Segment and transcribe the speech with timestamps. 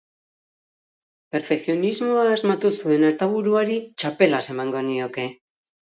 [1.35, 5.29] Perfekzionismoa asmatu zuen artaburuari txapelaz emango nioke.